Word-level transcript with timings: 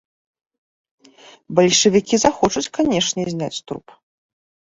Бальшавікі 1.59 2.15
захочуць, 2.23 2.65
канешне, 2.77 3.23
зняць 3.35 3.63
труп. 3.71 3.87